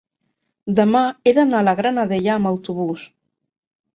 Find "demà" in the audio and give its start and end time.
0.79-1.01